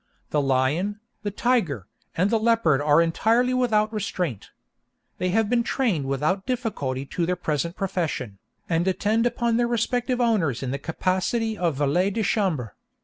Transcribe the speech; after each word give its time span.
The 0.31 0.41
lion, 0.41 0.99
the 1.21 1.29
tiger, 1.29 1.85
and 2.17 2.31
the 2.31 2.39
leopard 2.39 2.81
are 2.81 3.03
entirely 3.03 3.53
without 3.53 3.93
restraint. 3.93 4.49
They 5.19 5.29
have 5.29 5.47
been 5.47 5.61
trained 5.61 6.07
without 6.07 6.47
difficulty 6.47 7.05
to 7.05 7.27
their 7.27 7.35
present 7.35 7.75
profession, 7.75 8.39
and 8.67 8.87
attend 8.87 9.27
upon 9.27 9.57
their 9.57 9.67
respective 9.67 10.19
owners 10.19 10.63
in 10.63 10.71
the 10.71 10.79
capacity 10.79 11.55
of 11.55 11.75
valets 11.75 12.13
de 12.15 12.23
chambre. 12.23 12.71